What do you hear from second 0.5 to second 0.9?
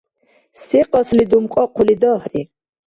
Се